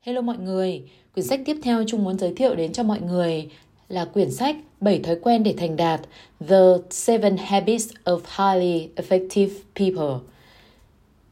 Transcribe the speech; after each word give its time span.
Hello 0.00 0.20
mọi 0.20 0.38
người, 0.38 0.82
quyển 1.14 1.26
sách 1.26 1.40
tiếp 1.44 1.56
theo 1.62 1.84
Trung 1.86 2.04
muốn 2.04 2.18
giới 2.18 2.34
thiệu 2.34 2.54
đến 2.54 2.72
cho 2.72 2.82
mọi 2.82 3.00
người 3.00 3.48
là 3.88 4.04
quyển 4.04 4.30
sách 4.30 4.56
7 4.80 4.98
thói 4.98 5.16
quen 5.22 5.42
để 5.42 5.54
thành 5.58 5.76
đạt 5.76 6.00
The 6.48 6.56
Seven 6.90 7.36
Habits 7.36 7.88
of 8.04 8.20
Highly 8.38 8.88
Effective 8.96 9.48
People. 9.74 10.28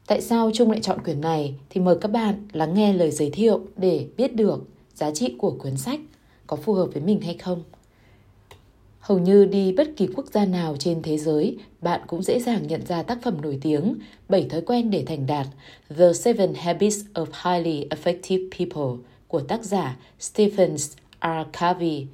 Tại 0.07 0.21
sao 0.21 0.51
Trung 0.53 0.71
lại 0.71 0.79
chọn 0.81 1.03
quyển 1.03 1.21
này 1.21 1.55
thì 1.69 1.81
mời 1.81 1.95
các 2.01 2.11
bạn 2.11 2.47
lắng 2.53 2.73
nghe 2.73 2.93
lời 2.93 3.11
giới 3.11 3.29
thiệu 3.29 3.61
để 3.77 4.05
biết 4.17 4.35
được 4.35 4.63
giá 4.95 5.11
trị 5.11 5.35
của 5.37 5.51
cuốn 5.51 5.77
sách 5.77 5.99
có 6.47 6.55
phù 6.55 6.73
hợp 6.73 6.87
với 6.93 7.01
mình 7.01 7.21
hay 7.21 7.33
không. 7.33 7.63
Hầu 9.07 9.19
như 9.19 9.45
đi 9.45 9.71
bất 9.71 9.87
kỳ 9.97 10.07
quốc 10.15 10.25
gia 10.33 10.45
nào 10.45 10.75
trên 10.79 11.01
thế 11.01 11.17
giới, 11.17 11.57
bạn 11.81 12.01
cũng 12.07 12.23
dễ 12.23 12.39
dàng 12.39 12.67
nhận 12.67 12.85
ra 12.85 13.03
tác 13.03 13.21
phẩm 13.23 13.41
nổi 13.41 13.57
tiếng 13.61 13.95
7 14.29 14.45
thói 14.49 14.61
quen 14.61 14.89
để 14.89 15.03
thành 15.05 15.25
đạt 15.27 15.47
The 15.97 16.13
Seven 16.13 16.53
Habits 16.53 16.97
of 17.13 17.25
Highly 17.43 17.87
Effective 17.89 18.49
People 18.57 19.03
của 19.27 19.39
tác 19.39 19.63
giả 19.63 19.97
Stephen 20.19 20.77
R. 20.77 20.87
Covey 21.59 22.05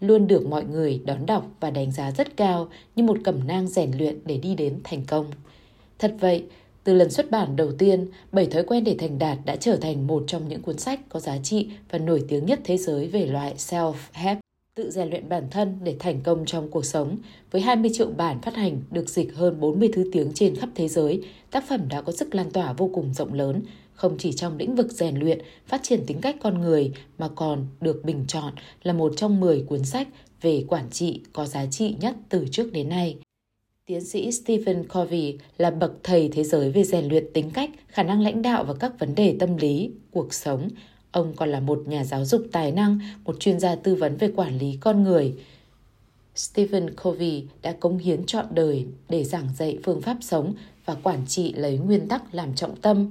luôn 0.00 0.26
được 0.26 0.46
mọi 0.46 0.64
người 0.64 1.00
đón 1.04 1.26
đọc 1.26 1.46
và 1.60 1.70
đánh 1.70 1.92
giá 1.92 2.10
rất 2.10 2.36
cao 2.36 2.68
như 2.96 3.04
một 3.04 3.18
cẩm 3.24 3.46
nang 3.46 3.66
rèn 3.66 3.90
luyện 3.98 4.18
để 4.24 4.36
đi 4.36 4.54
đến 4.54 4.80
thành 4.84 5.04
công. 5.06 5.26
Thật 5.98 6.14
vậy, 6.20 6.44
từ 6.84 6.94
lần 6.94 7.10
xuất 7.10 7.30
bản 7.30 7.56
đầu 7.56 7.72
tiên, 7.72 8.06
"Bảy 8.32 8.46
thói 8.46 8.62
quen 8.62 8.84
để 8.84 8.96
thành 8.98 9.18
đạt 9.18 9.38
đã 9.44 9.56
trở 9.56 9.76
thành 9.76 10.06
một 10.06 10.24
trong 10.26 10.48
những 10.48 10.62
cuốn 10.62 10.78
sách 10.78 11.00
có 11.08 11.20
giá 11.20 11.38
trị 11.38 11.68
và 11.90 11.98
nổi 11.98 12.24
tiếng 12.28 12.46
nhất 12.46 12.60
thế 12.64 12.76
giới 12.76 13.08
về 13.08 13.26
loại 13.26 13.54
self-help 13.56 14.41
tự 14.74 14.90
rèn 14.90 15.10
luyện 15.10 15.28
bản 15.28 15.46
thân 15.50 15.78
để 15.82 15.96
thành 15.98 16.20
công 16.20 16.44
trong 16.46 16.70
cuộc 16.70 16.84
sống. 16.84 17.16
Với 17.50 17.62
20 17.62 17.90
triệu 17.94 18.06
bản 18.06 18.40
phát 18.40 18.56
hành 18.56 18.82
được 18.90 19.08
dịch 19.08 19.34
hơn 19.34 19.60
40 19.60 19.90
thứ 19.92 20.10
tiếng 20.12 20.32
trên 20.34 20.56
khắp 20.56 20.68
thế 20.74 20.88
giới, 20.88 21.22
tác 21.50 21.64
phẩm 21.68 21.88
đã 21.88 22.02
có 22.02 22.12
sức 22.12 22.34
lan 22.34 22.50
tỏa 22.50 22.72
vô 22.72 22.90
cùng 22.94 23.14
rộng 23.14 23.34
lớn, 23.34 23.62
không 23.94 24.16
chỉ 24.18 24.32
trong 24.32 24.56
lĩnh 24.56 24.74
vực 24.74 24.92
rèn 24.92 25.16
luyện, 25.16 25.38
phát 25.66 25.82
triển 25.82 26.06
tính 26.06 26.20
cách 26.20 26.36
con 26.40 26.60
người 26.60 26.92
mà 27.18 27.28
còn 27.28 27.66
được 27.80 28.04
bình 28.04 28.24
chọn 28.28 28.52
là 28.82 28.92
một 28.92 29.12
trong 29.16 29.40
10 29.40 29.62
cuốn 29.62 29.84
sách 29.84 30.08
về 30.40 30.64
quản 30.68 30.90
trị 30.90 31.20
có 31.32 31.46
giá 31.46 31.66
trị 31.66 31.96
nhất 32.00 32.16
từ 32.28 32.46
trước 32.50 32.72
đến 32.72 32.88
nay. 32.88 33.18
Tiến 33.86 34.04
sĩ 34.04 34.32
Stephen 34.32 34.88
Covey 34.88 35.38
là 35.58 35.70
bậc 35.70 35.92
thầy 36.02 36.28
thế 36.28 36.44
giới 36.44 36.70
về 36.70 36.84
rèn 36.84 37.08
luyện 37.08 37.32
tính 37.32 37.50
cách, 37.50 37.70
khả 37.88 38.02
năng 38.02 38.20
lãnh 38.20 38.42
đạo 38.42 38.64
và 38.64 38.74
các 38.74 38.92
vấn 38.98 39.14
đề 39.14 39.36
tâm 39.40 39.56
lý, 39.56 39.90
cuộc 40.10 40.34
sống. 40.34 40.68
Ông 41.12 41.32
còn 41.36 41.48
là 41.48 41.60
một 41.60 41.82
nhà 41.86 42.04
giáo 42.04 42.24
dục 42.24 42.42
tài 42.52 42.72
năng, 42.72 42.98
một 43.24 43.40
chuyên 43.40 43.60
gia 43.60 43.74
tư 43.74 43.94
vấn 43.94 44.16
về 44.16 44.32
quản 44.36 44.58
lý 44.58 44.78
con 44.80 45.02
người. 45.02 45.34
Stephen 46.34 46.94
Covey 47.02 47.44
đã 47.62 47.72
cống 47.72 47.98
hiến 47.98 48.26
trọn 48.26 48.46
đời 48.50 48.86
để 49.08 49.24
giảng 49.24 49.48
dạy 49.56 49.78
phương 49.84 50.00
pháp 50.00 50.16
sống 50.20 50.54
và 50.84 50.94
quản 51.02 51.26
trị 51.26 51.52
lấy 51.52 51.78
nguyên 51.78 52.08
tắc 52.08 52.34
làm 52.34 52.54
trọng 52.54 52.76
tâm 52.76 53.10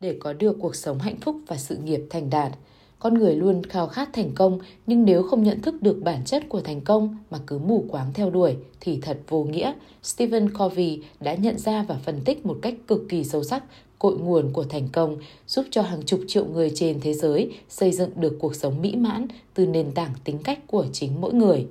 để 0.00 0.16
có 0.20 0.32
được 0.32 0.56
cuộc 0.60 0.76
sống 0.76 0.98
hạnh 0.98 1.20
phúc 1.20 1.36
và 1.46 1.56
sự 1.56 1.76
nghiệp 1.76 2.00
thành 2.10 2.30
đạt. 2.30 2.52
Con 3.00 3.14
người 3.14 3.36
luôn 3.36 3.62
khao 3.62 3.86
khát 3.86 4.12
thành 4.12 4.30
công, 4.34 4.58
nhưng 4.86 5.04
nếu 5.04 5.22
không 5.22 5.42
nhận 5.42 5.62
thức 5.62 5.82
được 5.82 6.00
bản 6.02 6.24
chất 6.24 6.48
của 6.48 6.60
thành 6.60 6.80
công 6.80 7.16
mà 7.30 7.38
cứ 7.46 7.58
mù 7.58 7.84
quáng 7.88 8.12
theo 8.14 8.30
đuổi 8.30 8.56
thì 8.80 8.98
thật 9.02 9.18
vô 9.28 9.44
nghĩa. 9.44 9.72
Stephen 10.02 10.54
Covey 10.54 11.02
đã 11.20 11.34
nhận 11.34 11.58
ra 11.58 11.84
và 11.88 11.94
phân 11.94 12.20
tích 12.24 12.46
một 12.46 12.58
cách 12.62 12.74
cực 12.86 13.02
kỳ 13.08 13.24
sâu 13.24 13.44
sắc 13.44 13.64
cội 13.98 14.18
nguồn 14.18 14.52
của 14.52 14.64
thành 14.64 14.88
công, 14.92 15.16
giúp 15.46 15.64
cho 15.70 15.82
hàng 15.82 16.02
chục 16.02 16.20
triệu 16.26 16.44
người 16.44 16.72
trên 16.74 17.00
thế 17.00 17.14
giới 17.14 17.52
xây 17.68 17.92
dựng 17.92 18.10
được 18.16 18.36
cuộc 18.40 18.54
sống 18.54 18.82
mỹ 18.82 18.96
mãn 18.96 19.26
từ 19.54 19.66
nền 19.66 19.92
tảng 19.92 20.12
tính 20.24 20.38
cách 20.38 20.58
của 20.66 20.86
chính 20.92 21.20
mỗi 21.20 21.34
người. 21.34 21.66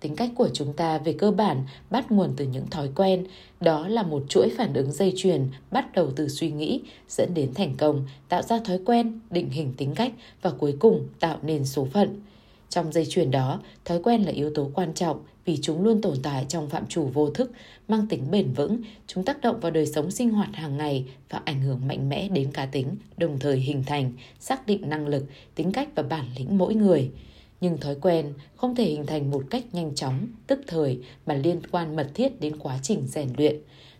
Tính 0.00 0.16
cách 0.16 0.30
của 0.36 0.48
chúng 0.52 0.72
ta 0.72 0.98
về 0.98 1.12
cơ 1.12 1.30
bản 1.30 1.64
bắt 1.90 2.10
nguồn 2.12 2.32
từ 2.36 2.44
những 2.44 2.66
thói 2.66 2.88
quen, 2.96 3.26
đó 3.60 3.88
là 3.88 4.02
một 4.02 4.22
chuỗi 4.28 4.50
phản 4.58 4.74
ứng 4.74 4.92
dây 4.92 5.12
chuyền 5.16 5.48
bắt 5.70 5.92
đầu 5.92 6.10
từ 6.16 6.28
suy 6.28 6.50
nghĩ 6.50 6.80
dẫn 7.08 7.34
đến 7.34 7.54
thành 7.54 7.74
công, 7.76 8.06
tạo 8.28 8.42
ra 8.42 8.58
thói 8.64 8.78
quen, 8.84 9.20
định 9.30 9.50
hình 9.50 9.74
tính 9.76 9.94
cách 9.94 10.12
và 10.42 10.50
cuối 10.50 10.76
cùng 10.78 11.08
tạo 11.20 11.38
nên 11.42 11.64
số 11.64 11.84
phận. 11.84 12.20
Trong 12.68 12.92
dây 12.92 13.06
chuyền 13.06 13.30
đó, 13.30 13.60
thói 13.84 14.02
quen 14.02 14.22
là 14.22 14.32
yếu 14.32 14.50
tố 14.54 14.70
quan 14.74 14.94
trọng 14.94 15.18
vì 15.44 15.58
chúng 15.62 15.84
luôn 15.84 16.00
tồn 16.00 16.16
tại 16.22 16.44
trong 16.48 16.68
phạm 16.68 16.86
trù 16.86 17.04
vô 17.04 17.30
thức, 17.30 17.52
mang 17.88 18.06
tính 18.06 18.30
bền 18.30 18.52
vững, 18.52 18.80
chúng 19.06 19.24
tác 19.24 19.40
động 19.40 19.60
vào 19.60 19.70
đời 19.70 19.86
sống 19.86 20.10
sinh 20.10 20.30
hoạt 20.30 20.54
hàng 20.54 20.76
ngày 20.76 21.04
và 21.30 21.40
ảnh 21.44 21.60
hưởng 21.60 21.88
mạnh 21.88 22.08
mẽ 22.08 22.28
đến 22.28 22.50
cá 22.52 22.66
tính, 22.66 22.96
đồng 23.16 23.38
thời 23.38 23.56
hình 23.56 23.84
thành, 23.86 24.12
xác 24.40 24.66
định 24.66 24.88
năng 24.88 25.06
lực, 25.08 25.24
tính 25.54 25.72
cách 25.72 25.88
và 25.94 26.02
bản 26.02 26.24
lĩnh 26.38 26.58
mỗi 26.58 26.74
người. 26.74 27.10
Nhưng 27.60 27.78
thói 27.78 27.94
quen 27.94 28.32
không 28.56 28.74
thể 28.74 28.84
hình 28.84 29.06
thành 29.06 29.30
một 29.30 29.42
cách 29.50 29.64
nhanh 29.72 29.94
chóng, 29.94 30.26
tức 30.46 30.60
thời 30.66 30.98
mà 31.26 31.34
liên 31.34 31.60
quan 31.70 31.96
mật 31.96 32.10
thiết 32.14 32.40
đến 32.40 32.56
quá 32.58 32.78
trình 32.82 33.06
rèn 33.06 33.28
luyện. 33.36 33.56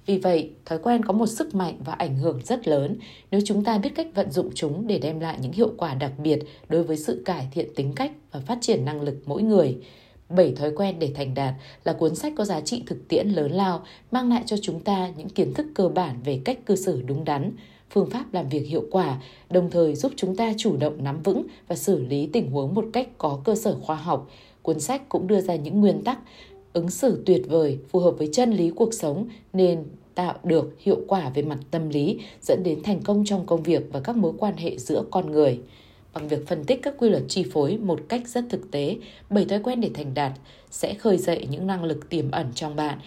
Vì 0.06 0.18
vậy, 0.18 0.50
thói 0.64 0.78
quen 0.78 1.04
có 1.04 1.12
một 1.12 1.26
sức 1.26 1.54
mạnh 1.54 1.78
và 1.84 1.92
ảnh 1.92 2.16
hưởng 2.16 2.40
rất 2.44 2.68
lớn 2.68 2.96
nếu 3.30 3.40
chúng 3.44 3.64
ta 3.64 3.78
biết 3.78 3.90
cách 3.94 4.06
vận 4.14 4.30
dụng 4.30 4.50
chúng 4.54 4.86
để 4.86 4.98
đem 4.98 5.20
lại 5.20 5.38
những 5.40 5.52
hiệu 5.52 5.72
quả 5.76 5.94
đặc 5.94 6.12
biệt 6.18 6.38
đối 6.68 6.82
với 6.82 6.96
sự 6.96 7.22
cải 7.24 7.48
thiện 7.52 7.74
tính 7.76 7.92
cách 7.96 8.12
và 8.32 8.40
phát 8.40 8.58
triển 8.60 8.84
năng 8.84 9.02
lực 9.02 9.16
mỗi 9.26 9.42
người. 9.42 9.76
7 10.28 10.52
thói 10.52 10.70
quen 10.76 10.98
để 10.98 11.12
thành 11.14 11.34
đạt 11.34 11.54
là 11.84 11.92
cuốn 11.92 12.14
sách 12.14 12.32
có 12.36 12.44
giá 12.44 12.60
trị 12.60 12.82
thực 12.86 13.08
tiễn 13.08 13.28
lớn 13.28 13.52
lao, 13.52 13.84
mang 14.10 14.28
lại 14.28 14.42
cho 14.46 14.56
chúng 14.62 14.80
ta 14.80 15.10
những 15.16 15.28
kiến 15.28 15.54
thức 15.54 15.66
cơ 15.74 15.88
bản 15.88 16.22
về 16.24 16.40
cách 16.44 16.58
cư 16.66 16.76
xử 16.76 17.02
đúng 17.02 17.24
đắn, 17.24 17.52
phương 17.90 18.10
pháp 18.10 18.34
làm 18.34 18.48
việc 18.48 18.66
hiệu 18.66 18.84
quả, 18.90 19.22
đồng 19.50 19.70
thời 19.70 19.94
giúp 19.94 20.12
chúng 20.16 20.36
ta 20.36 20.52
chủ 20.56 20.76
động 20.76 21.04
nắm 21.04 21.22
vững 21.22 21.46
và 21.68 21.76
xử 21.76 21.98
lý 21.98 22.26
tình 22.26 22.50
huống 22.50 22.74
một 22.74 22.84
cách 22.92 23.08
có 23.18 23.40
cơ 23.44 23.54
sở 23.54 23.76
khoa 23.80 23.96
học. 23.96 24.30
Cuốn 24.62 24.80
sách 24.80 25.08
cũng 25.08 25.26
đưa 25.26 25.40
ra 25.40 25.54
những 25.56 25.80
nguyên 25.80 26.04
tắc 26.04 26.18
ứng 26.72 26.90
xử 26.90 27.22
tuyệt 27.26 27.42
vời 27.48 27.78
phù 27.88 27.98
hợp 27.98 28.10
với 28.18 28.28
chân 28.32 28.52
lý 28.52 28.70
cuộc 28.70 28.94
sống 28.94 29.28
nên 29.52 29.84
tạo 30.14 30.34
được 30.44 30.74
hiệu 30.78 31.00
quả 31.08 31.30
về 31.34 31.42
mặt 31.42 31.58
tâm 31.70 31.88
lý 31.88 32.20
dẫn 32.42 32.62
đến 32.62 32.82
thành 32.82 33.00
công 33.02 33.24
trong 33.24 33.46
công 33.46 33.62
việc 33.62 33.82
và 33.92 34.00
các 34.00 34.16
mối 34.16 34.32
quan 34.38 34.56
hệ 34.56 34.78
giữa 34.78 35.04
con 35.10 35.30
người 35.32 35.60
bằng 36.16 36.28
việc 36.28 36.46
phân 36.46 36.64
tích 36.64 36.80
các 36.82 36.94
quy 36.98 37.08
luật 37.08 37.22
chi 37.28 37.44
phối 37.52 37.78
một 37.78 38.00
cách 38.08 38.28
rất 38.28 38.44
thực 38.50 38.70
tế, 38.70 38.96
bảy 39.30 39.44
thói 39.44 39.60
quen 39.62 39.80
để 39.80 39.90
thành 39.94 40.14
đạt 40.14 40.32
sẽ 40.70 40.94
khơi 40.94 41.16
dậy 41.16 41.46
những 41.50 41.66
năng 41.66 41.84
lực 41.84 42.08
tiềm 42.08 42.30
ẩn 42.30 42.46
trong 42.54 42.76
bạn, 42.76 42.98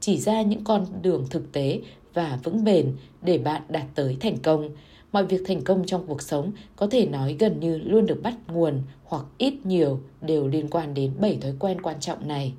chỉ 0.00 0.18
ra 0.18 0.42
những 0.42 0.64
con 0.64 0.86
đường 1.02 1.26
thực 1.30 1.52
tế 1.52 1.80
và 2.16 2.38
vững 2.42 2.64
bền 2.64 2.92
để 3.22 3.38
bạn 3.38 3.62
đạt 3.68 3.84
tới 3.94 4.16
thành 4.20 4.36
công. 4.38 4.70
Mọi 5.12 5.26
việc 5.26 5.42
thành 5.46 5.64
công 5.64 5.86
trong 5.86 6.06
cuộc 6.06 6.22
sống 6.22 6.52
có 6.76 6.86
thể 6.86 7.06
nói 7.06 7.36
gần 7.38 7.60
như 7.60 7.78
luôn 7.78 8.06
được 8.06 8.20
bắt 8.22 8.34
nguồn 8.48 8.82
hoặc 9.04 9.24
ít 9.38 9.54
nhiều 9.64 10.00
đều 10.20 10.48
liên 10.48 10.68
quan 10.70 10.94
đến 10.94 11.12
bảy 11.20 11.38
thói 11.42 11.52
quen 11.58 11.80
quan 11.80 12.00
trọng 12.00 12.28
này. 12.28 12.54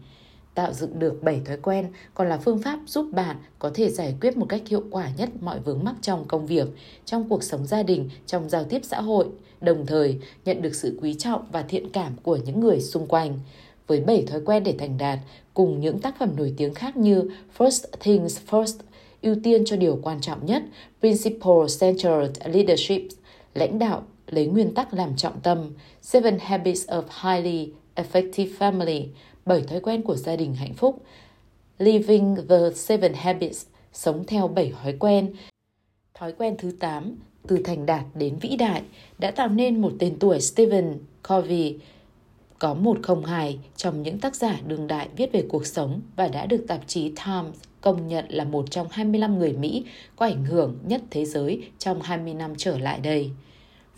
Tạo 0.53 0.73
dựng 0.73 0.99
được 0.99 1.23
7 1.23 1.41
thói 1.45 1.57
quen 1.57 1.91
còn 2.13 2.29
là 2.29 2.37
phương 2.37 2.61
pháp 2.61 2.79
giúp 2.85 3.09
bạn 3.13 3.35
có 3.59 3.71
thể 3.73 3.89
giải 3.89 4.15
quyết 4.21 4.37
một 4.37 4.45
cách 4.49 4.61
hiệu 4.67 4.83
quả 4.91 5.09
nhất 5.17 5.29
mọi 5.41 5.59
vướng 5.59 5.83
mắc 5.83 5.95
trong 6.01 6.25
công 6.27 6.47
việc, 6.47 6.67
trong 7.05 7.29
cuộc 7.29 7.43
sống 7.43 7.67
gia 7.67 7.83
đình, 7.83 8.09
trong 8.25 8.49
giao 8.49 8.63
tiếp 8.63 8.81
xã 8.83 9.01
hội, 9.01 9.27
đồng 9.61 9.85
thời 9.85 10.19
nhận 10.45 10.61
được 10.61 10.75
sự 10.75 10.99
quý 11.01 11.13
trọng 11.13 11.45
và 11.51 11.61
thiện 11.61 11.89
cảm 11.89 12.13
của 12.23 12.35
những 12.35 12.59
người 12.59 12.81
xung 12.81 13.07
quanh. 13.07 13.39
Với 13.87 14.01
7 14.01 14.23
thói 14.27 14.41
quen 14.45 14.63
để 14.63 14.75
thành 14.79 14.97
đạt, 14.97 15.19
cùng 15.53 15.79
những 15.79 15.99
tác 15.99 16.19
phẩm 16.19 16.35
nổi 16.37 16.53
tiếng 16.57 16.73
khác 16.73 16.97
như 16.97 17.29
First 17.57 17.85
Things 17.99 18.39
First, 18.49 18.79
ưu 19.21 19.35
tiên 19.43 19.65
cho 19.65 19.75
điều 19.75 19.99
quan 20.03 20.21
trọng 20.21 20.45
nhất, 20.45 20.63
Principle 20.99 21.65
Centered 21.79 22.37
Leadership, 22.45 23.01
lãnh 23.53 23.79
đạo 23.79 24.03
lấy 24.27 24.45
nguyên 24.45 24.73
tắc 24.73 24.93
làm 24.93 25.15
trọng 25.15 25.39
tâm, 25.43 25.71
Seven 26.01 26.39
Habits 26.39 26.89
of 26.89 27.03
Highly 27.23 27.71
Effective 27.95 28.49
Family, 28.59 29.05
bảy 29.45 29.61
thói 29.61 29.79
quen 29.79 30.01
của 30.01 30.15
gia 30.15 30.35
đình 30.35 30.55
hạnh 30.55 30.73
phúc, 30.73 31.01
Living 31.77 32.35
the 32.49 32.57
Seven 32.75 33.13
Habits, 33.13 33.65
sống 33.93 34.23
theo 34.27 34.47
bảy 34.47 34.73
thói 34.83 34.93
quen. 34.99 35.33
Thói 36.13 36.31
quen 36.31 36.55
thứ 36.57 36.71
8, 36.79 37.15
từ 37.47 37.57
thành 37.63 37.85
đạt 37.85 38.05
đến 38.15 38.35
vĩ 38.41 38.55
đại, 38.55 38.81
đã 39.17 39.31
tạo 39.31 39.47
nên 39.47 39.81
một 39.81 39.91
tên 39.99 40.19
tuổi 40.19 40.41
Stephen 40.41 40.99
Covey, 41.29 41.75
có 42.59 42.73
một 42.73 42.97
không 43.03 43.25
hài 43.25 43.59
trong 43.75 44.03
những 44.03 44.19
tác 44.19 44.35
giả 44.35 44.59
đương 44.67 44.87
đại 44.87 45.09
viết 45.15 45.31
về 45.31 45.43
cuộc 45.49 45.65
sống 45.65 46.01
và 46.15 46.27
đã 46.27 46.45
được 46.45 46.65
tạp 46.67 46.87
chí 46.87 47.01
Times 47.09 47.55
công 47.87 48.07
nhận 48.07 48.25
là 48.29 48.43
một 48.43 48.71
trong 48.71 48.87
25 48.91 49.39
người 49.39 49.53
Mỹ 49.53 49.85
có 50.15 50.25
ảnh 50.25 50.45
hưởng 50.45 50.77
nhất 50.83 51.01
thế 51.09 51.25
giới 51.25 51.69
trong 51.79 52.01
20 52.01 52.33
năm 52.33 52.53
trở 52.57 52.77
lại 52.77 52.99
đây. 52.99 53.31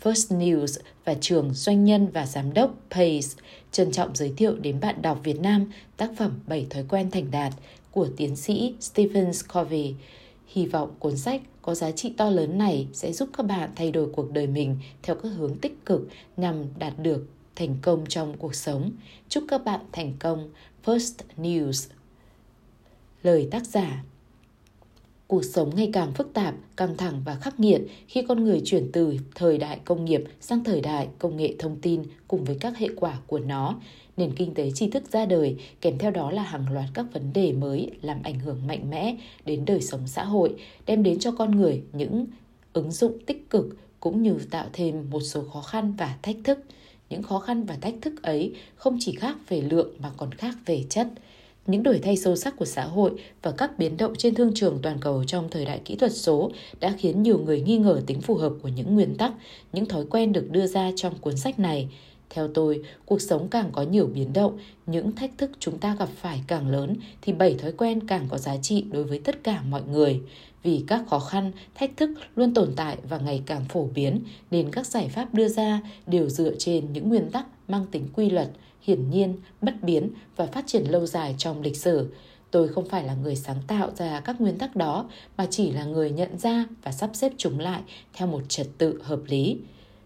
First 0.02 0.38
News 0.38 0.80
và 1.04 1.14
trường 1.20 1.54
Doanh 1.54 1.84
nhân 1.84 2.08
và 2.12 2.26
Giám 2.26 2.54
đốc 2.54 2.74
Pace 2.90 3.28
trân 3.72 3.92
trọng 3.92 4.16
giới 4.16 4.32
thiệu 4.36 4.56
đến 4.56 4.80
bạn 4.80 5.02
đọc 5.02 5.20
Việt 5.24 5.40
Nam 5.40 5.72
tác 5.96 6.10
phẩm 6.16 6.40
7 6.46 6.66
thói 6.70 6.84
quen 6.88 7.10
thành 7.10 7.30
đạt 7.30 7.52
của 7.90 8.08
tiến 8.16 8.36
sĩ 8.36 8.74
Stephen 8.80 9.30
Covey. 9.54 9.94
Hy 10.46 10.66
vọng 10.66 10.90
cuốn 10.98 11.16
sách 11.16 11.42
có 11.62 11.74
giá 11.74 11.90
trị 11.90 12.12
to 12.16 12.30
lớn 12.30 12.58
này 12.58 12.86
sẽ 12.92 13.12
giúp 13.12 13.28
các 13.36 13.46
bạn 13.46 13.70
thay 13.76 13.90
đổi 13.90 14.08
cuộc 14.12 14.32
đời 14.32 14.46
mình 14.46 14.76
theo 15.02 15.16
các 15.16 15.28
hướng 15.28 15.58
tích 15.58 15.86
cực 15.86 16.08
nhằm 16.36 16.64
đạt 16.78 16.92
được 16.98 17.26
thành 17.56 17.76
công 17.82 18.04
trong 18.08 18.36
cuộc 18.38 18.54
sống. 18.54 18.90
Chúc 19.28 19.44
các 19.48 19.64
bạn 19.64 19.80
thành 19.92 20.12
công. 20.18 20.50
First 20.84 21.14
News 21.36 21.90
Lời 23.22 23.48
tác 23.50 23.66
giả 23.66 24.04
Cuộc 25.26 25.44
sống 25.44 25.76
ngày 25.76 25.90
càng 25.92 26.12
phức 26.12 26.34
tạp, 26.34 26.54
căng 26.76 26.96
thẳng 26.96 27.22
và 27.24 27.34
khắc 27.34 27.60
nghiệt 27.60 27.80
khi 28.08 28.22
con 28.28 28.44
người 28.44 28.62
chuyển 28.64 28.92
từ 28.92 29.16
thời 29.34 29.58
đại 29.58 29.80
công 29.84 30.04
nghiệp 30.04 30.24
sang 30.40 30.64
thời 30.64 30.80
đại 30.80 31.08
công 31.18 31.36
nghệ 31.36 31.54
thông 31.58 31.76
tin 31.80 32.02
cùng 32.28 32.44
với 32.44 32.56
các 32.60 32.78
hệ 32.78 32.88
quả 32.96 33.18
của 33.26 33.38
nó. 33.38 33.80
Nền 34.16 34.34
kinh 34.34 34.54
tế 34.54 34.70
tri 34.74 34.90
thức 34.90 35.12
ra 35.12 35.26
đời, 35.26 35.56
kèm 35.80 35.98
theo 35.98 36.10
đó 36.10 36.30
là 36.30 36.42
hàng 36.42 36.72
loạt 36.72 36.88
các 36.94 37.06
vấn 37.12 37.32
đề 37.32 37.52
mới 37.52 37.90
làm 38.02 38.22
ảnh 38.22 38.38
hưởng 38.38 38.66
mạnh 38.66 38.90
mẽ 38.90 39.16
đến 39.44 39.64
đời 39.64 39.80
sống 39.80 40.06
xã 40.06 40.24
hội, 40.24 40.54
đem 40.86 41.02
đến 41.02 41.18
cho 41.18 41.32
con 41.32 41.50
người 41.50 41.82
những 41.92 42.26
ứng 42.72 42.92
dụng 42.92 43.18
tích 43.26 43.50
cực 43.50 43.66
cũng 44.00 44.22
như 44.22 44.38
tạo 44.50 44.66
thêm 44.72 45.10
một 45.10 45.20
số 45.20 45.42
khó 45.42 45.60
khăn 45.60 45.94
và 45.98 46.18
thách 46.22 46.36
thức. 46.44 46.58
Những 47.10 47.22
khó 47.22 47.38
khăn 47.38 47.64
và 47.64 47.76
thách 47.80 47.94
thức 48.00 48.22
ấy 48.22 48.54
không 48.74 48.96
chỉ 49.00 49.12
khác 49.12 49.36
về 49.48 49.60
lượng 49.60 49.94
mà 49.98 50.10
còn 50.16 50.32
khác 50.32 50.54
về 50.66 50.84
chất. 50.88 51.08
Những 51.66 51.82
đổi 51.82 51.98
thay 51.98 52.16
sâu 52.16 52.36
sắc 52.36 52.56
của 52.56 52.64
xã 52.64 52.84
hội 52.84 53.12
và 53.42 53.50
các 53.50 53.78
biến 53.78 53.96
động 53.96 54.14
trên 54.16 54.34
thương 54.34 54.52
trường 54.54 54.78
toàn 54.82 54.98
cầu 55.00 55.24
trong 55.24 55.48
thời 55.50 55.64
đại 55.64 55.80
kỹ 55.84 55.96
thuật 55.96 56.12
số 56.12 56.50
đã 56.80 56.94
khiến 56.98 57.22
nhiều 57.22 57.38
người 57.38 57.60
nghi 57.60 57.78
ngờ 57.78 58.00
tính 58.06 58.20
phù 58.20 58.34
hợp 58.34 58.52
của 58.62 58.68
những 58.68 58.94
nguyên 58.94 59.14
tắc, 59.14 59.32
những 59.72 59.86
thói 59.86 60.04
quen 60.10 60.32
được 60.32 60.50
đưa 60.50 60.66
ra 60.66 60.90
trong 60.96 61.18
cuốn 61.18 61.36
sách 61.36 61.58
này. 61.58 61.88
Theo 62.30 62.48
tôi, 62.48 62.82
cuộc 63.06 63.20
sống 63.20 63.48
càng 63.48 63.70
có 63.72 63.82
nhiều 63.82 64.06
biến 64.06 64.32
động, 64.32 64.58
những 64.86 65.12
thách 65.12 65.38
thức 65.38 65.50
chúng 65.58 65.78
ta 65.78 65.96
gặp 65.98 66.08
phải 66.16 66.42
càng 66.46 66.68
lớn 66.68 66.96
thì 67.22 67.32
bảy 67.32 67.54
thói 67.54 67.72
quen 67.72 68.06
càng 68.06 68.26
có 68.28 68.38
giá 68.38 68.56
trị 68.56 68.84
đối 68.90 69.04
với 69.04 69.18
tất 69.18 69.44
cả 69.44 69.62
mọi 69.62 69.82
người. 69.82 70.20
Vì 70.62 70.84
các 70.86 71.02
khó 71.08 71.18
khăn, 71.18 71.52
thách 71.74 71.96
thức 71.96 72.10
luôn 72.36 72.54
tồn 72.54 72.72
tại 72.76 72.96
và 73.08 73.18
ngày 73.18 73.42
càng 73.46 73.64
phổ 73.68 73.88
biến 73.94 74.20
nên 74.50 74.70
các 74.70 74.86
giải 74.86 75.08
pháp 75.08 75.34
đưa 75.34 75.48
ra 75.48 75.80
đều 76.06 76.28
dựa 76.28 76.54
trên 76.58 76.92
những 76.92 77.08
nguyên 77.08 77.30
tắc 77.30 77.46
mang 77.68 77.86
tính 77.90 78.08
quy 78.14 78.30
luật, 78.30 78.50
hiển 78.82 79.10
nhiên, 79.10 79.36
bất 79.60 79.82
biến 79.82 80.10
và 80.36 80.46
phát 80.46 80.64
triển 80.66 80.84
lâu 80.84 81.06
dài 81.06 81.34
trong 81.38 81.62
lịch 81.62 81.76
sử. 81.76 82.12
Tôi 82.50 82.68
không 82.68 82.88
phải 82.88 83.04
là 83.04 83.14
người 83.14 83.36
sáng 83.36 83.62
tạo 83.66 83.90
ra 83.96 84.20
các 84.20 84.40
nguyên 84.40 84.58
tắc 84.58 84.76
đó 84.76 85.10
mà 85.36 85.46
chỉ 85.50 85.70
là 85.70 85.84
người 85.84 86.10
nhận 86.10 86.38
ra 86.38 86.64
và 86.82 86.92
sắp 86.92 87.10
xếp 87.12 87.32
chúng 87.36 87.58
lại 87.58 87.82
theo 88.12 88.28
một 88.28 88.42
trật 88.48 88.66
tự 88.78 89.02
hợp 89.02 89.20
lý. 89.26 89.58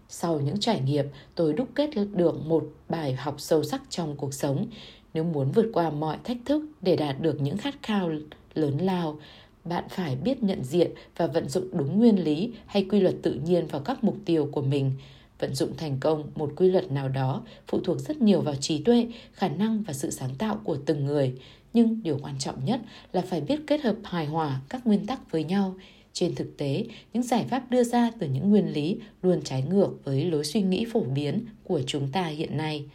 Sau 0.09 0.39
những 0.39 0.59
trải 0.59 0.81
nghiệm, 0.81 1.05
tôi 1.35 1.53
đúc 1.53 1.67
kết 1.75 1.89
được 2.13 2.45
một 2.45 2.63
bài 2.89 3.13
học 3.13 3.35
sâu 3.37 3.63
sắc 3.63 3.81
trong 3.89 4.15
cuộc 4.15 4.33
sống. 4.33 4.67
Nếu 5.13 5.23
muốn 5.23 5.51
vượt 5.51 5.65
qua 5.73 5.89
mọi 5.89 6.17
thách 6.23 6.37
thức 6.45 6.65
để 6.81 6.95
đạt 6.95 7.21
được 7.21 7.41
những 7.41 7.57
khát 7.57 7.75
khao 7.83 8.11
lớn 8.53 8.77
lao, 8.77 9.19
bạn 9.63 9.83
phải 9.89 10.15
biết 10.15 10.43
nhận 10.43 10.63
diện 10.63 10.91
và 11.17 11.27
vận 11.27 11.49
dụng 11.49 11.69
đúng 11.71 11.99
nguyên 11.99 12.23
lý 12.23 12.53
hay 12.65 12.85
quy 12.89 12.99
luật 12.99 13.15
tự 13.23 13.33
nhiên 13.33 13.67
vào 13.67 13.81
các 13.81 14.03
mục 14.03 14.15
tiêu 14.25 14.49
của 14.51 14.61
mình. 14.61 14.91
Vận 15.39 15.55
dụng 15.55 15.77
thành 15.77 15.97
công 15.99 16.31
một 16.35 16.53
quy 16.55 16.69
luật 16.69 16.91
nào 16.91 17.09
đó 17.09 17.43
phụ 17.67 17.79
thuộc 17.83 17.99
rất 17.99 18.21
nhiều 18.21 18.41
vào 18.41 18.55
trí 18.55 18.83
tuệ, 18.83 19.07
khả 19.33 19.47
năng 19.47 19.83
và 19.83 19.93
sự 19.93 20.09
sáng 20.09 20.35
tạo 20.37 20.61
của 20.63 20.77
từng 20.85 21.05
người. 21.05 21.33
Nhưng 21.73 22.03
điều 22.03 22.19
quan 22.21 22.35
trọng 22.39 22.65
nhất 22.65 22.81
là 23.13 23.21
phải 23.21 23.41
biết 23.41 23.59
kết 23.67 23.81
hợp 23.81 23.95
hài 24.03 24.25
hòa 24.25 24.61
các 24.69 24.87
nguyên 24.87 25.05
tắc 25.05 25.31
với 25.31 25.43
nhau 25.43 25.75
trên 26.13 26.35
thực 26.35 26.57
tế, 26.57 26.85
những 27.13 27.23
giải 27.23 27.45
pháp 27.49 27.71
đưa 27.71 27.83
ra 27.83 28.11
từ 28.19 28.27
những 28.27 28.49
nguyên 28.49 28.73
lý 28.73 28.97
luôn 29.21 29.41
trái 29.43 29.61
ngược 29.69 29.89
với 30.03 30.25
lối 30.25 30.43
suy 30.43 30.61
nghĩ 30.61 30.85
phổ 30.93 31.01
biến 31.01 31.45
của 31.63 31.81
chúng 31.87 32.11
ta 32.11 32.25
hiện 32.25 32.57
nay. 32.57 32.85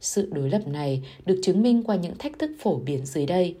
Sự 0.00 0.30
đối 0.32 0.50
lập 0.50 0.68
này 0.68 1.02
được 1.26 1.40
chứng 1.42 1.62
minh 1.62 1.82
qua 1.82 1.96
những 1.96 2.18
thách 2.18 2.38
thức 2.38 2.50
phổ 2.58 2.76
biến 2.76 3.06
dưới 3.06 3.26
đây. 3.26 3.54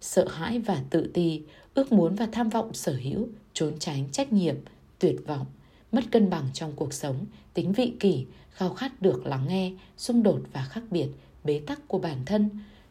Sợ 0.00 0.28
hãi 0.28 0.58
và 0.58 0.82
tự 0.90 1.10
ti, 1.14 1.42
ước 1.74 1.92
muốn 1.92 2.14
và 2.14 2.28
tham 2.32 2.48
vọng 2.48 2.74
sở 2.74 2.92
hữu, 3.02 3.28
trốn 3.52 3.78
tránh 3.78 4.08
trách 4.12 4.32
nhiệm, 4.32 4.56
tuyệt 4.98 5.16
vọng, 5.26 5.46
mất 5.92 6.04
cân 6.10 6.30
bằng 6.30 6.44
trong 6.52 6.72
cuộc 6.76 6.92
sống, 6.92 7.26
tính 7.54 7.72
vị 7.72 7.92
kỷ, 8.00 8.26
khao 8.50 8.74
khát 8.74 9.02
được 9.02 9.26
lắng 9.26 9.44
nghe, 9.48 9.72
xung 9.96 10.22
đột 10.22 10.40
và 10.52 10.64
khác 10.64 10.82
biệt, 10.90 11.08
bế 11.44 11.60
tắc 11.66 11.88
của 11.88 11.98
bản 11.98 12.18
thân, 12.26 12.48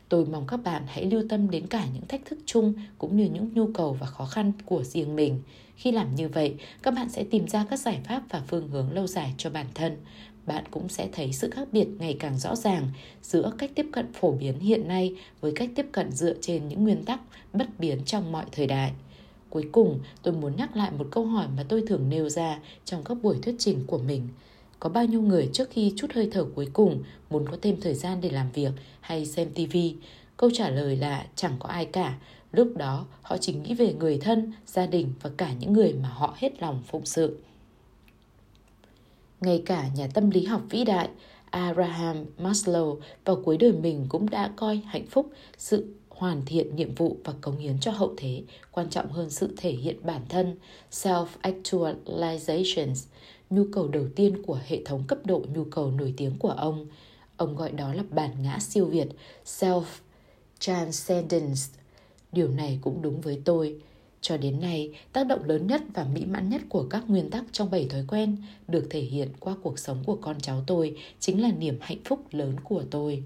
Tôi 0.10 0.26
mong 0.26 0.48
các 0.48 0.58
bạn 0.64 0.84
hãy 0.88 1.06
lưu 1.06 1.24
tâm 1.30 1.50
đến 1.50 1.68
cả 1.68 1.86
những 1.94 2.08
thách 2.08 2.26
thức 2.26 2.40
chung 2.46 2.74
cũng 2.98 3.18
như 3.18 3.30
những 3.34 3.50
nhu 3.54 3.68
cầu 3.74 3.98
và 4.00 4.08
khó 4.08 4.26
khăn 4.26 4.52
của 4.66 4.84
riêng 4.84 5.16
mình. 5.16 5.42
Khi 5.76 5.92
làm 5.92 6.16
như 6.16 6.30
vậy, 6.30 6.56
các 6.82 6.94
bạn 6.94 7.10
sẽ 7.10 7.24
tìm 7.24 7.48
ra 7.48 7.66
các 7.70 7.80
giải 7.80 8.00
pháp 8.04 8.24
và 8.30 8.42
phương 8.48 8.68
hướng 8.68 8.92
lâu 8.92 9.08
dài 9.08 9.34
cho 9.38 9.50
bản 9.50 9.66
thân. 9.74 9.98
Bạn 10.46 10.64
cũng 10.72 10.90
sẽ 10.90 11.10
thấy 11.12 11.34
sự 11.34 11.50
khác 11.50 11.68
biệt 11.72 11.88
ngày 12.00 12.16
càng 12.20 12.38
rõ 12.38 12.56
ràng 12.56 12.88
giữa 13.22 13.52
cách 13.58 13.72
tiếp 13.76 13.86
cận 13.92 14.14
phổ 14.14 14.32
biến 14.32 14.60
hiện 14.60 14.88
nay 14.88 15.16
với 15.42 15.52
cách 15.56 15.70
tiếp 15.76 15.86
cận 15.92 16.12
dựa 16.12 16.34
trên 16.42 16.68
những 16.68 16.84
nguyên 16.84 17.06
tắc 17.06 17.20
bất 17.54 17.68
biến 17.80 18.04
trong 18.06 18.32
mọi 18.32 18.46
thời 18.52 18.68
đại. 18.68 18.92
Cuối 19.50 19.70
cùng, 19.72 20.00
tôi 20.24 20.34
muốn 20.34 20.56
nhắc 20.56 20.78
lại 20.78 20.92
một 20.98 21.08
câu 21.12 21.26
hỏi 21.26 21.48
mà 21.58 21.64
tôi 21.70 21.84
thường 21.88 22.10
nêu 22.10 22.30
ra 22.30 22.60
trong 22.86 23.04
các 23.04 23.18
buổi 23.22 23.40
thuyết 23.42 23.56
trình 23.60 23.84
của 23.88 23.98
mình– 23.98 24.28
có 24.80 24.90
bao 24.90 25.06
nhiêu 25.06 25.22
người 25.22 25.50
trước 25.54 25.70
khi 25.72 25.94
chút 25.96 26.08
hơi 26.14 26.30
thở 26.32 26.46
cuối 26.56 26.68
cùng 26.74 27.04
muốn 27.30 27.50
có 27.50 27.58
thêm 27.62 27.82
thời 27.82 27.94
gian 27.94 28.22
để 28.22 28.30
làm 28.30 28.52
việc 28.52 28.72
hay 29.02 29.26
xem 29.26 29.50
TV 29.54 29.78
Câu 30.38 30.50
trả 30.54 30.70
lời 30.70 30.96
là 30.96 31.26
chẳng 31.36 31.56
có 31.60 31.70
ai 31.70 31.86
cả. 31.86 32.18
Lúc 32.52 32.78
đó 32.78 33.06
họ 33.22 33.38
chỉ 33.38 33.54
nghĩ 33.54 33.74
về 33.74 33.94
người 33.94 34.18
thân, 34.18 34.54
gia 34.66 34.86
đình 34.86 35.14
và 35.22 35.30
cả 35.38 35.54
những 35.60 35.74
người 35.74 35.94
mà 35.94 36.10
họ 36.10 36.36
hết 36.38 36.62
lòng 36.62 36.84
phụng 36.88 37.06
sự. 37.06 37.40
Ngay 39.42 39.64
cả 39.66 39.86
nhà 39.96 40.08
tâm 40.14 40.30
lý 40.30 40.46
học 40.46 40.62
vĩ 40.70 40.84
đại 40.84 41.10
Abraham 41.50 42.26
Maslow 42.38 42.98
vào 43.26 43.36
cuối 43.36 43.58
đời 43.58 43.72
mình 43.72 44.06
cũng 44.10 44.30
đã 44.30 44.52
coi 44.56 44.82
hạnh 44.86 45.06
phúc, 45.06 45.32
sự 45.58 45.94
hoàn 46.20 46.42
thiện 46.46 46.76
nhiệm 46.76 46.96
vụ 46.96 47.18
và 47.24 47.34
cống 47.42 47.58
hiến 47.58 47.80
cho 47.80 47.92
hậu 47.92 48.14
thế 48.18 48.44
quan 48.72 48.90
trọng 48.90 49.12
hơn 49.12 49.30
sự 49.30 49.54
thể 49.58 49.72
hiện 49.72 49.96
bản 50.04 50.22
thân 50.30 50.56
self-actualization 50.92 52.94
nhu 53.50 53.66
cầu 53.72 53.88
đầu 53.88 54.06
tiên 54.16 54.44
của 54.44 54.60
hệ 54.66 54.84
thống 54.86 55.04
cấp 55.08 55.20
độ 55.26 55.44
nhu 55.54 55.64
cầu 55.64 55.92
nổi 55.92 56.14
tiếng 56.18 56.38
của 56.40 56.50
ông. 56.50 56.88
Ông 57.38 57.56
gọi 57.56 57.72
đó 57.72 57.94
là 57.94 58.04
bản 58.10 58.32
ngã 58.44 58.60
siêu 58.60 58.86
việt, 58.86 59.08
self-transcendence. 59.46 61.74
Điều 62.32 62.48
này 62.48 62.80
cũng 62.82 63.02
đúng 63.02 63.22
với 63.22 63.42
tôi. 63.46 63.82
Cho 64.22 64.38
đến 64.38 64.62
nay, 64.62 64.98
tác 65.14 65.28
động 65.28 65.44
lớn 65.44 65.68
nhất 65.68 65.82
và 65.94 66.08
mỹ 66.14 66.26
mãn 66.26 66.50
nhất 66.50 66.62
của 66.70 66.88
các 66.90 67.10
nguyên 67.10 67.30
tắc 67.30 67.44
trong 67.52 67.72
bảy 67.72 67.88
thói 67.90 68.06
quen 68.08 68.38
được 68.68 68.88
thể 68.90 69.02
hiện 69.02 69.30
qua 69.40 69.56
cuộc 69.64 69.80
sống 69.80 70.04
của 70.06 70.18
con 70.22 70.40
cháu 70.40 70.64
tôi 70.68 70.98
chính 71.20 71.42
là 71.42 71.52
niềm 71.52 71.78
hạnh 71.82 72.04
phúc 72.06 72.20
lớn 72.32 72.56
của 72.64 72.84
tôi. 72.92 73.24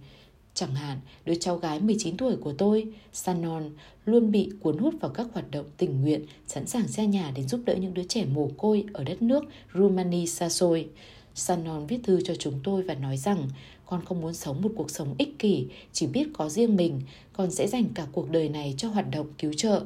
Chẳng 0.56 0.76
hạn, 0.76 1.00
đứa 1.26 1.36
cháu 1.36 1.58
gái 1.58 1.80
19 1.80 2.18
tuổi 2.18 2.36
của 2.36 2.54
tôi, 2.54 2.88
Sanon, 3.14 3.70
luôn 4.06 4.32
bị 4.32 4.50
cuốn 4.62 4.78
hút 4.78 4.94
vào 5.02 5.12
các 5.12 5.28
hoạt 5.34 5.52
động 5.52 5.66
tình 5.78 6.02
nguyện, 6.02 6.26
sẵn 6.48 6.68
sàng 6.68 6.88
xe 6.88 7.08
nhà 7.08 7.32
đến 7.36 7.48
giúp 7.48 7.62
đỡ 7.66 7.76
những 7.76 7.94
đứa 7.94 8.04
trẻ 8.04 8.26
mồ 8.26 8.50
côi 8.58 8.86
ở 8.94 9.04
đất 9.04 9.22
nước 9.22 9.44
Rumani 9.74 10.28
xa 10.28 10.50
xôi. 10.50 10.88
Sanon 11.36 11.88
viết 11.88 12.00
thư 12.04 12.22
cho 12.22 12.36
chúng 12.36 12.60
tôi 12.64 12.82
và 12.82 12.94
nói 12.94 13.18
rằng 13.18 13.48
con 13.86 14.06
không 14.06 14.22
muốn 14.22 14.34
sống 14.34 14.62
một 14.62 14.72
cuộc 14.76 14.90
sống 14.92 15.16
ích 15.18 15.40
kỷ, 15.40 15.68
chỉ 15.92 16.08
biết 16.08 16.28
có 16.34 16.50
riêng 16.50 16.76
mình, 16.76 17.02
con 17.34 17.52
sẽ 17.52 17.68
dành 17.68 17.86
cả 17.96 18.08
cuộc 18.12 18.30
đời 18.30 18.50
này 18.50 18.74
cho 18.78 18.90
hoạt 18.90 19.12
động 19.12 19.28
cứu 19.38 19.54
trợ. 19.54 19.82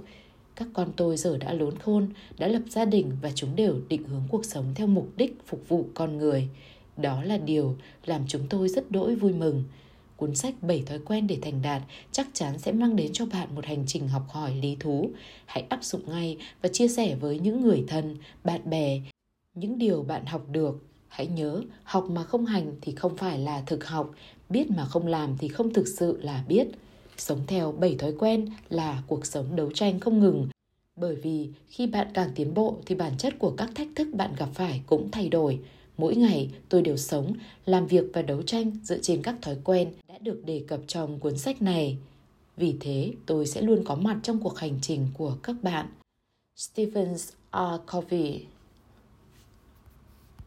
Các 0.55 0.67
con 0.73 0.91
tôi 0.95 1.17
giờ 1.17 1.37
đã 1.37 1.53
lớn 1.53 1.73
khôn, 1.79 2.09
đã 2.37 2.47
lập 2.47 2.61
gia 2.69 2.85
đình 2.85 3.11
và 3.21 3.31
chúng 3.35 3.55
đều 3.55 3.75
định 3.89 4.03
hướng 4.03 4.23
cuộc 4.29 4.45
sống 4.45 4.65
theo 4.75 4.87
mục 4.87 5.09
đích 5.17 5.37
phục 5.45 5.69
vụ 5.69 5.85
con 5.93 6.17
người. 6.17 6.49
Đó 6.97 7.23
là 7.23 7.37
điều 7.37 7.75
làm 8.05 8.21
chúng 8.27 8.47
tôi 8.49 8.69
rất 8.69 8.91
đỗi 8.91 9.15
vui 9.15 9.33
mừng. 9.33 9.63
Cuốn 10.17 10.35
sách 10.35 10.53
7 10.61 10.83
thói 10.85 10.99
quen 10.99 11.27
để 11.27 11.37
thành 11.41 11.61
đạt 11.61 11.81
chắc 12.11 12.27
chắn 12.33 12.59
sẽ 12.59 12.71
mang 12.71 12.95
đến 12.95 13.09
cho 13.13 13.25
bạn 13.25 13.55
một 13.55 13.65
hành 13.65 13.83
trình 13.87 14.07
học 14.07 14.23
hỏi 14.29 14.55
lý 14.55 14.77
thú. 14.79 15.09
Hãy 15.45 15.63
áp 15.69 15.83
dụng 15.83 16.01
ngay 16.09 16.37
và 16.61 16.69
chia 16.69 16.87
sẻ 16.87 17.15
với 17.15 17.39
những 17.39 17.61
người 17.61 17.83
thân, 17.87 18.17
bạn 18.43 18.69
bè 18.69 19.01
những 19.53 19.77
điều 19.77 20.03
bạn 20.03 20.25
học 20.25 20.45
được. 20.51 20.83
Hãy 21.07 21.27
nhớ, 21.27 21.61
học 21.83 22.05
mà 22.09 22.23
không 22.23 22.45
hành 22.45 22.75
thì 22.81 22.95
không 22.95 23.17
phải 23.17 23.39
là 23.39 23.61
thực 23.61 23.87
học, 23.87 24.11
biết 24.49 24.71
mà 24.71 24.85
không 24.85 25.07
làm 25.07 25.37
thì 25.37 25.47
không 25.47 25.73
thực 25.73 25.87
sự 25.87 26.19
là 26.21 26.43
biết. 26.47 26.67
Sống 27.17 27.39
theo 27.47 27.71
7 27.71 27.95
thói 27.95 28.13
quen 28.19 28.49
là 28.69 29.03
cuộc 29.07 29.25
sống 29.25 29.55
đấu 29.55 29.71
tranh 29.73 29.99
không 29.99 30.19
ngừng. 30.19 30.47
Bởi 30.95 31.15
vì 31.15 31.49
khi 31.67 31.87
bạn 31.87 32.07
càng 32.13 32.29
tiến 32.35 32.53
bộ 32.53 32.77
thì 32.85 32.95
bản 32.95 33.17
chất 33.17 33.39
của 33.39 33.53
các 33.57 33.69
thách 33.75 33.87
thức 33.95 34.07
bạn 34.13 34.31
gặp 34.37 34.49
phải 34.53 34.81
cũng 34.85 35.11
thay 35.11 35.29
đổi. 35.29 35.59
Mỗi 35.97 36.15
ngày 36.15 36.49
tôi 36.69 36.81
đều 36.81 36.97
sống, 36.97 37.33
làm 37.65 37.87
việc 37.87 38.03
và 38.13 38.21
đấu 38.21 38.41
tranh 38.41 38.71
dựa 38.83 38.99
trên 39.01 39.21
các 39.21 39.35
thói 39.41 39.57
quen 39.63 39.87
đã 40.17 40.21
được 40.23 40.41
đề 40.45 40.63
cập 40.67 40.79
trong 40.87 41.19
cuốn 41.19 41.37
sách 41.37 41.61
này. 41.61 41.97
Vì 42.57 42.77
thế, 42.79 43.13
tôi 43.25 43.47
sẽ 43.47 43.61
luôn 43.61 43.83
có 43.85 43.95
mặt 43.95 44.19
trong 44.23 44.39
cuộc 44.43 44.57
hành 44.57 44.79
trình 44.81 45.07
của 45.17 45.37
các 45.43 45.55
bạn. 45.63 45.85
Stephen 46.55 47.15
R. 47.53 47.57
Covey 47.91 48.45